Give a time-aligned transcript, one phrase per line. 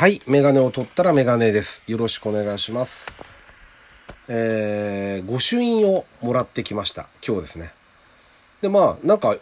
[0.00, 0.22] はい。
[0.26, 1.82] メガネを取ったらメガネです。
[1.86, 3.14] よろしくお願いします。
[4.28, 7.06] えー、御朱印をもらってきました。
[7.22, 7.74] 今日ですね。
[8.62, 9.36] で、まあ、なんか、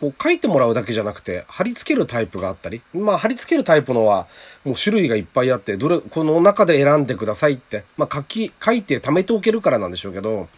[0.00, 4.26] こう書いてもらうだけじゃなくて、貼り付けるタイプがあったり、まあ、貼り付けるタイプのは、
[4.64, 10.48] もう種類がいっぱいあって、どれ、この中で選んでくださいって、まあ、書き、書いて貯めておけるからなんでしょうけど、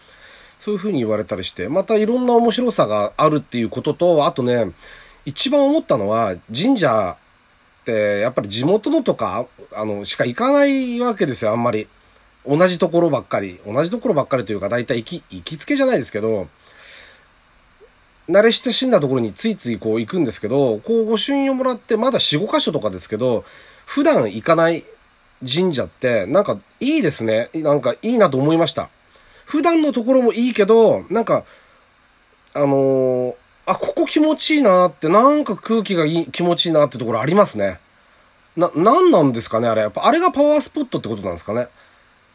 [0.59, 4.71] そういう風に言われたりして、またいろんな面白さがあるっていうことと、あとね、
[5.25, 7.17] 一番思ったのは、神社、
[7.91, 11.87] やっぱり地元のとか、あの、しか行かないわけですよ、あんまり。
[12.47, 13.59] 同じところばっかり。
[13.65, 16.47] 同じところばっかりというか、だいたい行き、行きつけじゃないですけど、
[18.29, 23.45] 慣れ親しんだところについついこう行くんですけど、こう御朱印をもらって、まだ4、5箇所とかですけど、
[23.85, 24.83] 普段行かない
[25.45, 27.49] 神社って、なんかいいですね。
[27.53, 28.89] なんかいいなと思いました。
[29.45, 31.45] 普段のところもいいけど、なんか、
[32.53, 33.35] あのー
[33.67, 37.79] あ、ここ気持ちいいなって、なんか空気がいい、気持ちいいなってところありますね。
[38.55, 39.81] な、なんなんですかねあれ。
[39.81, 41.67] やっぱ、あれがパワースポットってことなんですかね。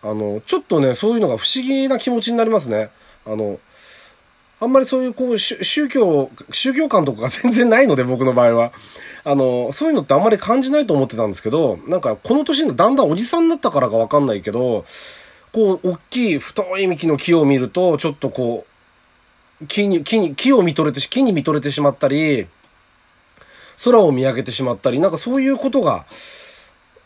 [0.03, 2.91] あの、ちょっとね、そういうのが不思議な気持ちになりますね。
[3.27, 3.58] あの、
[4.60, 8.72] あんまりそういう、こう、宗教、宗教観とかが 全然ないので、僕の場合は。
[9.25, 14.84] あの、そういうのってあんまり感じないと思ってたんですけど、なんか、この年のだんだんおじさんになったからかわかんないけど、
[15.53, 18.72] こう、大きい太い幹の木を見ると、ちょっとこう、
[19.68, 22.46] 木に、木に、木を見とれてし、木に見とれてしまったり、
[23.84, 26.06] 空を見上げてしまったり、なんかそういうことが、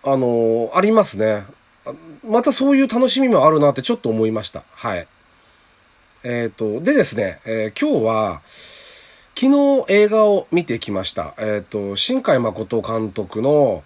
[0.03, 1.45] あのありますね。
[2.25, 4.63] またそういう楽しみもあるなってちょっと思いました。
[4.73, 5.07] はい。
[6.23, 8.43] えっ、と、でですね、えー今日は、
[9.39, 11.35] 昨日映画を見てきました。
[11.39, 13.85] えっ、と、新海誠監督の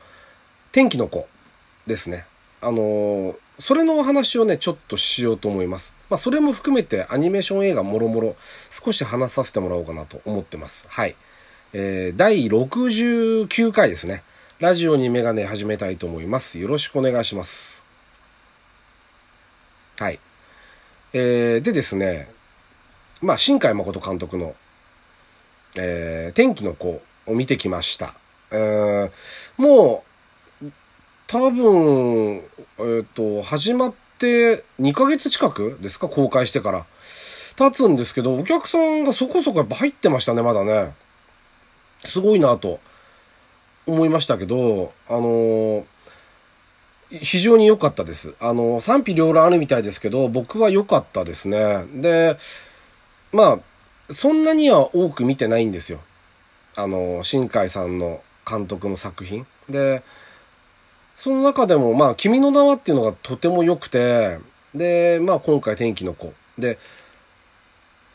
[0.72, 1.26] 天気の子
[1.86, 2.26] ですね。
[2.62, 5.94] あのそれのお話をね、ちょっとしようと思います。
[6.10, 8.36] まあ、それも含めてアニメーション映画もろもろ
[8.70, 10.84] 少し話させてもらおうかなと思ってます。
[10.88, 11.14] はい。
[11.72, 14.24] えー、第69回ですね。
[14.58, 16.58] ラジオにメガネ始めたいと思います。
[16.58, 17.86] よろしくお願いします。
[20.00, 20.18] はい。
[21.12, 22.28] えー、でですね、
[23.22, 24.54] まあ、新海誠監督の、
[25.76, 28.14] えー、天気の子を見てきました。
[28.50, 29.10] うー
[29.56, 30.04] も
[30.62, 30.66] う、
[31.28, 32.42] 多分、
[32.80, 36.08] えっ、と、始まっって2ヶ月近くですか？
[36.08, 36.84] 公開してから。
[37.56, 40.94] 経つんですけど、お客さんがそこそこやっぱ入ってましたね、まだね。
[42.04, 42.80] すごいなと
[43.86, 45.84] 思いましたけど、あの
[47.10, 48.34] 非常に良かったです。
[48.40, 51.84] あの、賛否両論あるみたいですけど、僕は良かったですね。
[51.94, 52.36] で、
[53.32, 53.58] ま
[54.08, 56.00] あ、そんなには多く見てないんですよ。
[56.76, 59.44] あの、新海さんの監督の作品。
[59.68, 60.02] で、
[61.20, 64.38] その中でも、まあ、君の名はっていうのがとても良くて、
[64.74, 66.32] で、まあ、今回天気の子。
[66.56, 66.78] で、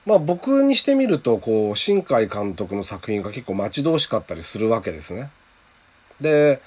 [0.08, 5.30] まあ、僕にしてみると、こう、新海監督の作品が結構待ち遠しかったりするわけですね。
[6.20, 6.60] で、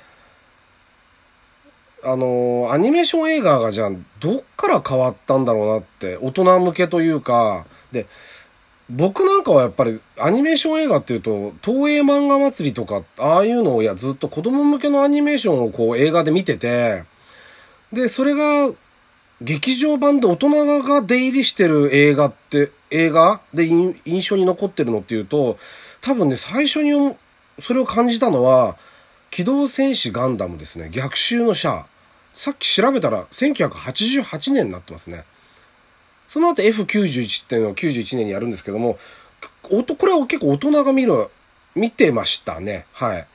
[2.05, 8.07] あの、アニメーション映画がじゃあ、どっから変わったんだろうなって、大人向けというか、で、
[8.91, 17.05] 僕なんかはやっぱりアニメーション映画っていうと、東映漫画祭りとか、ああいうのをいやずっと子供向けのアニメーションをこう映画で見てて、
[17.93, 18.73] で、それが
[19.41, 25.59] 劇場版で大人が出入りしてる映画って、映画で印印象に残ってるのっていうと、
[26.01, 27.15] 多分ね、最初に
[27.61, 28.77] それを感じたのは、
[29.31, 30.89] 機動戦士ガンダムですね。
[30.91, 31.87] 逆襲のシャア。
[32.33, 35.25] さっき調べたら1988年になってますね。
[36.29, 38.99] その後 F91 っていうのを91年にやるんですけども、
[39.71, 41.29] おとこれは結構大人が見る、
[41.75, 42.87] 見てましたね。
[42.93, 43.27] はい。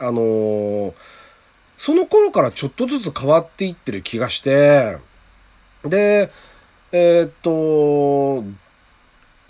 [0.00, 0.92] あのー
[1.78, 4.98] その頃からちょっとずつ変わっていってる気がして、
[5.84, 6.30] で、
[6.90, 8.44] えーっと、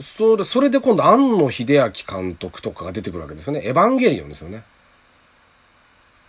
[0.02, 3.62] それ、それで今度、庵野秀明監督とかが出てくるわけですよね。
[3.64, 4.62] エヴァンゲリオンですよね。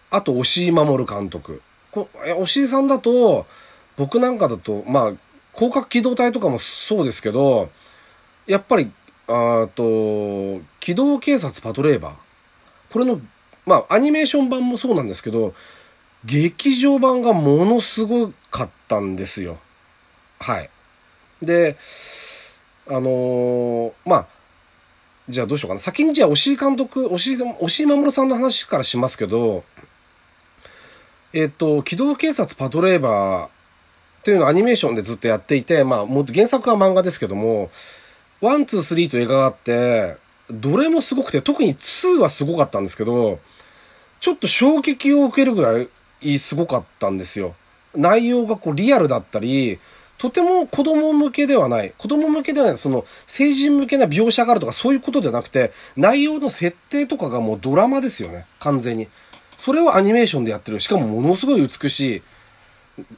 [0.09, 1.61] あと、押井守監督。
[1.91, 3.45] こ押井さんだと、
[3.97, 5.13] 僕なんかだと、まあ、
[5.59, 7.69] 広角機動隊とかもそうですけど、
[8.47, 8.89] やっぱり、
[9.27, 12.13] あーと、機動警察パトレーバー。
[12.93, 13.19] これの、
[13.65, 15.53] まあ、アニメーション版もそうなんですけど、
[16.23, 19.59] 劇場版がものすごかったんですよ。
[20.39, 20.69] はい。
[21.41, 21.75] で、
[22.87, 24.27] あのーまあ、
[25.27, 25.81] じゃあどうしようかな。
[25.81, 29.65] 先にじゃあ、押井監督、押井、押井守さんの話からしますけど、
[31.33, 33.58] えっと、機動警察パトレイバー
[34.19, 37.69] っていうのをアニメーションでずっとやっていて、まあ、もっと原作は漫画ですけども、
[38.41, 40.17] one, two, three と映画があって、
[40.51, 43.39] どれもすごくて、特に2はすごかったんですけど、
[44.19, 45.87] ちょっと衝撃を受けるぐら
[46.21, 47.55] いすごかったんですよ。
[47.95, 49.79] 内容がこうリアルだったり、
[50.17, 51.93] とても子供向けではない。
[51.97, 52.77] 子供向けではない。
[52.77, 58.45] その、成人向けな描写があるとかそういうことではなくて、内容の設定とかがもうドラマですよね。
[58.59, 59.07] 完全に。
[59.55, 60.81] それをアニメーションでやってる。
[60.81, 62.21] しかもものすごい美しい、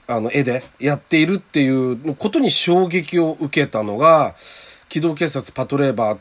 [0.07, 4.35] あの、絵でやっているっていうことに衝撃を受けたのが、
[4.89, 6.19] 機動警察パトレーバー、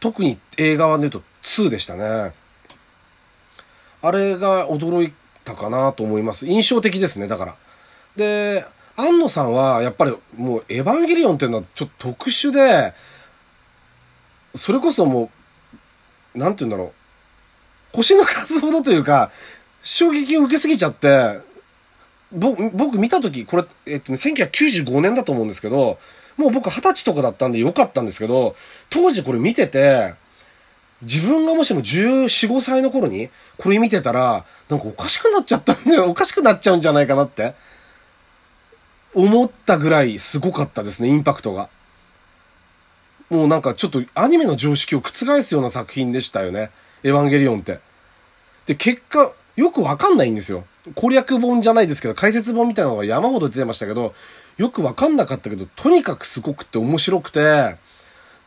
[0.00, 2.32] 特に映画版で言うと2でしたね。
[4.00, 5.12] あれが驚い
[5.44, 6.46] たかなと思います。
[6.46, 7.56] 印象的ですね、だから。
[8.16, 8.64] で、
[8.96, 12.94] 安野さんは、やっぱりもう、エヴァンゲリオンっていうのはちょっと特殊で、
[14.54, 15.30] それこそも
[16.34, 16.92] う、なんて言うんだろ
[17.92, 17.96] う。
[17.96, 19.30] 星の数ほどというか、
[19.82, 21.38] 衝撃を受けすぎちゃって、
[22.32, 25.98] 僕、僕見たとき、これ、えっとね、1995年だと思うんですけど、
[26.36, 28.54] もう僕二十歳とかだったんでよかったんですけど、
[28.90, 30.14] 当時これ見てて、
[31.02, 36.08] 自分がもしも14、5歳の頃に、これ見てたら、なんかおかしくなっちゃったんだよ。
[36.08, 37.54] おかしくなっちゃうんじゃないかなって。
[39.14, 41.68] 思ったぐらいすごかったですね、インパクトが。
[43.30, 46.70] もうなんかちょっとアニメの常識を覆すような作品でしたよね。
[47.02, 47.80] エヴァンゲリオンって。
[48.66, 50.64] で、結果、よくわかんないんですよ。
[50.94, 54.14] 攻略本じゃないですけど、解説本みたいなのが山ほど出てましたけど、
[54.56, 57.74] よくわかんなかったけど、とにかくすごくて面白くて、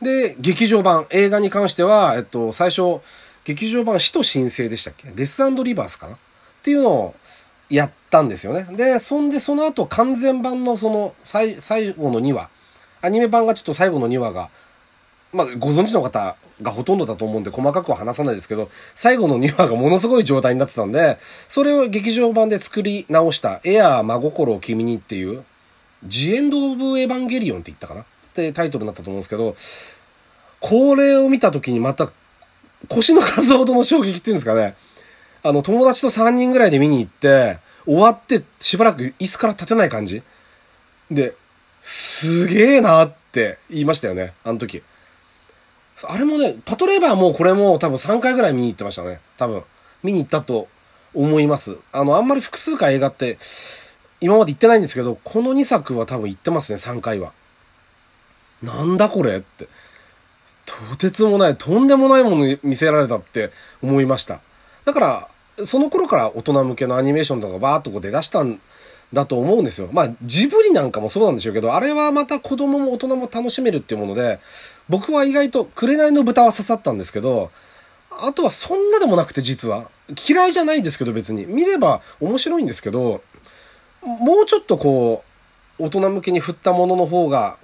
[0.00, 3.00] で、劇場版、映画に関しては、えっと、最初、
[3.44, 5.10] 劇場版死と神聖でしたっけ？
[5.10, 6.14] デスリバースかな？
[6.14, 6.16] っ
[6.62, 7.14] ていうのを
[7.68, 8.66] やったんですよね。
[8.74, 12.48] で、そんでその後完全版のその最、最後の2話、
[13.02, 14.48] アニメ版がちょっと最後の2話が、
[15.32, 21.18] まあ、ご存知の方がほとんどだと思うんで細かくは話さないですけど、最後の2話がものすごい状態になってたんで、
[21.48, 25.44] それを劇場版で作り直したエアー真心を君にっていう、
[26.04, 28.02] ジエンド・オブ・エヴァンゲリオンって言ったかな？
[28.02, 29.56] ってタイトルになったと思うんですけど、
[30.60, 32.10] これを見た時にまた
[32.88, 34.74] 腰の数ほどの衝撃っていうんですかね。
[35.42, 40.22] あの、友達と3人ぐらいで見に行って、終わってしばらく椅子から立てない感じ
[41.10, 41.34] で、
[41.80, 44.82] すげえなって言いましたよね、あの時。
[46.08, 49.20] あれもね、パトレーバーもこれも多分3回ぐらい見に行ってましたね。
[49.36, 49.62] 多分。
[50.02, 50.68] 見に行ったと
[51.14, 51.76] 思います。
[51.92, 53.38] あの、あんまり複数回映画って、
[54.20, 57.32] 今まで行ってないんですけど、この2作は多分行ってますね、3回は。
[58.62, 59.68] なんだこれって。
[60.64, 63.50] とてつもない、とんでもないもの見せられたって
[63.82, 64.40] 思いました。
[64.84, 65.28] だから、
[65.64, 68.60] その頃から大人向けのアニメーションとかバーっとこう出だしたん
[69.12, 69.88] だと思うんですよ。
[69.92, 74.40] まあ、ジブリなんかもそうなんでしょうけど、あれはまた子供も大人も楽しめるっていうもので、
[74.88, 77.50] 僕は意外と紅の豚は刺さったんですけど、
[78.10, 79.90] あとはそんなでもなくて実は、
[80.28, 83.22] 嫌いじゃないんですけど別に、見れば面白いんですけど、
[84.02, 85.24] もうちょっとこ
[85.78, 87.56] う、大人向けに振ったものの方が、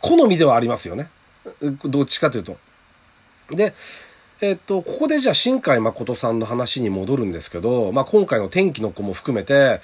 [0.00, 1.08] 好みではありますよね。
[1.84, 2.56] どっちかというと。
[3.50, 3.74] で、
[4.40, 9.80] えっと、ここでじゃあ新海誠さんの話に戻るんですけど、まあ、今回の天気の子も含めて、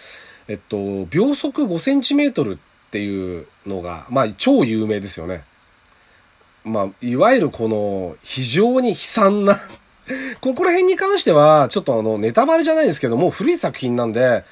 [0.49, 2.57] えっと、秒速5センチメートルっ
[2.91, 5.45] ていうのが、まあ、超有名ですよね。
[6.65, 9.61] まあ、いわゆるこの、非常に悲惨な
[10.41, 14.45] ここら辺に関しては、ちょっとあの、ネタバレじゃないですけども、古い作品なんで、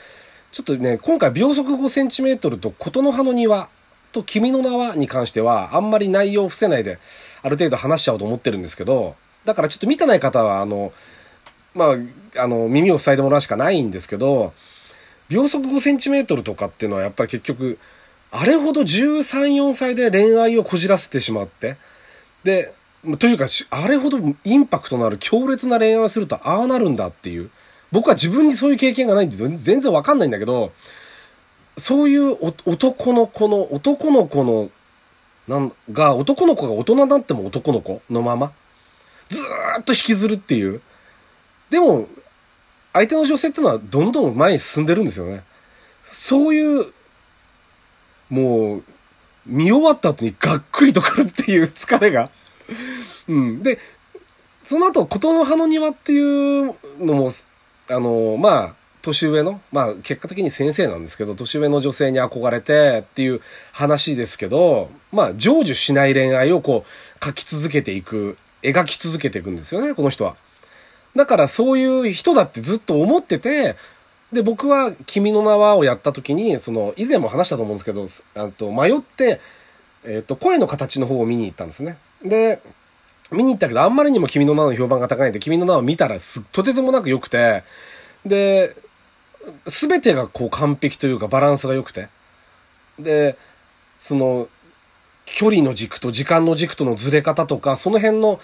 [0.52, 3.68] ちょっとね、今回秒速5センチメートルと琴の葉の庭
[4.12, 6.98] と君の名はに関しては、あんまり内容を伏せないで、
[7.42, 10.92] ある程度話しちゃおうと思ってるんですけど、だからちょっと見てない方は、あの、
[11.74, 11.96] ま
[12.36, 14.52] あ、あの、耳を塞いでもらうしかないんですけど、
[15.30, 17.78] 秒速5センチメートルとかっていうのはやっぱり結局、
[18.32, 21.76] あれほど13、4歳で恋愛をこじらせてしまって、
[22.44, 22.74] で、
[23.18, 27.50] というか、あれほどインパクトのある強烈な恋愛をするとああなるんだっていう。
[27.92, 30.72] 僕は自分にそういう経験がないんで全然わかんないんだけど、
[31.78, 34.70] そういう男の子の、男の子の、
[35.48, 38.52] なんが、男の子が大人になっても男の子のまま、
[39.28, 40.80] ずーっと引きずるっていう。
[41.70, 42.06] でも、
[42.92, 45.42] 相手の女性ってのはどんどん前に進んでるんですよね。
[46.04, 46.92] そういう、
[48.28, 48.84] もう、
[49.46, 52.30] 見終わった後にがっくりとくるっていう疲れが。
[53.28, 53.62] うん。
[53.62, 53.78] で、
[54.64, 57.32] その後、琴の葉の庭っていうのも、
[57.88, 63.40] あの、まあ、年上の、まあ結果的に先生なんですけど、年上の女性に憧れてっていう
[63.72, 70.36] 話ですけど、まあ成就しない恋愛をこう書き続けていく、描き続けていくんですよね、この人は。
[71.16, 73.76] だからそういう人だってずっと思ってて、
[74.32, 79.40] で、僕は君の名はをやった時に、その、以前も話したと思うんですけど、あと迷って、
[80.04, 81.98] えっ、と、声の形の方を見に行ったんですね。
[82.24, 82.60] で、
[83.32, 87.64] 見に行ったけど、あんまりにも君の名の評判が高いんで、君の名を見たらす、とてつもなく良くて、
[88.24, 88.76] で、
[89.66, 92.08] すべてがこう完璧というかバランスが良くて。
[92.98, 93.36] で、
[93.98, 94.48] その、
[95.26, 98.40] 距離の軸と時間の軸とのずれ方とか、その辺の、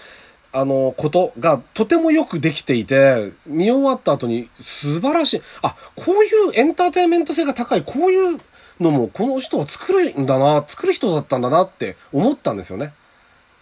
[0.57, 5.41] あの、ことがとてもよくできていて、見終わった後に素晴らしい。
[5.61, 8.39] あ、こういうエンターテインメント性が高い、こういう
[8.79, 12.93] のもこの人は作るんだな、作る人だったんだなって思ったんですよね。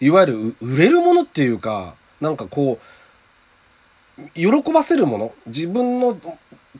[0.00, 2.78] いわゆる売れるものっていうか、なんかこ
[4.18, 6.18] う、喜ばせるもの、自分の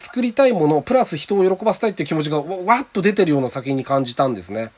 [0.01, 4.71] 作りたいもの、プラス人を喜ばせたいっていう気持ちがわわっと出てるような作品に感じたんですね。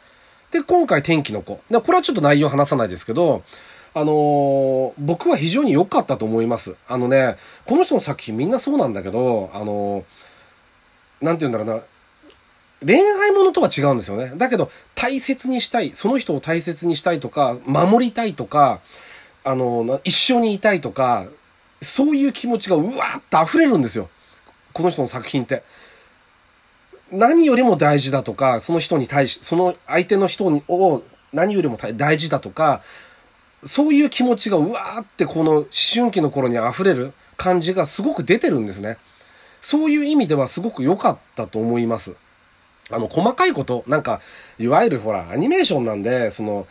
[0.51, 1.61] で、今回天気の子。
[1.71, 3.43] で、これはちょっと内容話さないですけど、
[3.95, 6.77] あのー僕は非常に良かったと思います。
[6.89, 10.05] あのね、この人の作品みんなそうなんだけど、あのー
[11.25, 11.83] なんて言うんだろうな、
[12.85, 14.33] 恋愛ものとは違うんですよね。
[14.37, 18.81] だけど、大切にしたい、その人を大切にしたいとか、守りたいとか、
[19.43, 21.27] あの、な一緒にいたいとか、
[21.83, 24.09] そういう気持ちがうわーっと溢れるんですよ。
[24.73, 25.63] この人の作品って。
[27.11, 31.03] 何よりも大事だとか、その人に対し、その相手の人を
[31.33, 32.83] 何よりも大事だとか、
[33.65, 38.99] そういう気持ちがうわーってこの思春期の頃に溢れる感じがすごく出てるんですね。
[39.61, 42.15] そういう意味ではすごく良かったと思います。
[42.91, 44.21] あの、細かいこと、なんか、
[44.59, 46.67] いわゆるほら、アニメーションなんで、その、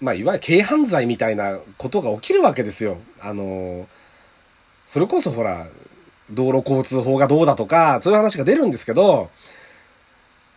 [0.00, 2.98] まあ、いわゆる軽犯罪みたいなことが起きるわけですよ。
[3.20, 3.86] あの、
[4.86, 5.66] それこそほら、
[6.30, 9.30] 道路交通法がどうだとか、そういう話が出るんですけど、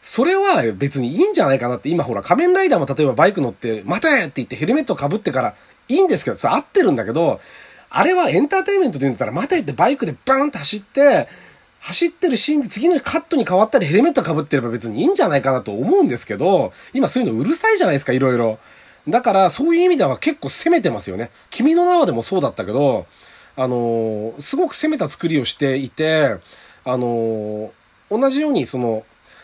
[0.01, 5.55] それは別にいいんじゃないかなって、今ほら仮面ライダーも例えばバイク乗って、待てって言ってヘルメット被ってから
[5.88, 7.39] いいんですけど、それ合ってるんだけど、
[7.89, 11.27] あれはエンターテインメントで言うんだったら、待てってバイクでバーンって走って、
[11.81, 18.60] 走ってるシーンで次のカットに変わったりヘルメット被ってれば別にいいんじゃないかなと思うんですけど、今そういうのうるさいじゃないですか、いろいろ。
[19.08, 21.31] だからそういう意味では結構攻めてますよね。
[21.50, 23.08] 君の名はでもそうだったけど、
[23.55, 26.38] あのーすごく攻めた作りをしていて、
[26.86, 27.70] あのー
[28.12, 29.03] 同じようにその、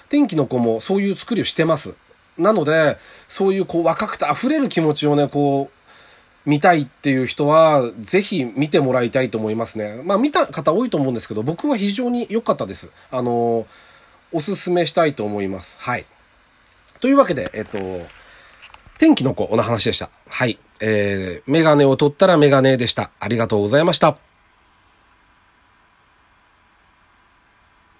[0.10, 1.96] 天気の子もそういう作りをしてます。
[2.38, 2.98] なので、
[3.28, 10.02] そういうこう若くて溢れる気持ちをね、こう、見たいっていう人は、ぜひ見てもらいたいと思いますね。
[10.04, 12.90] まあ見た方多いと思うんですけど、僕は非常に良かったです。
[13.12, 13.68] あの
[14.32, 15.78] おすすめしたいと思います。
[15.80, 16.06] はい。
[17.00, 17.78] というわけで、えっと、
[18.98, 20.10] 天気の子の話でした。
[20.30, 20.58] はい。
[20.80, 23.12] えー、メガネを取ったらメガネでした。
[23.20, 24.26] ありがとうございました。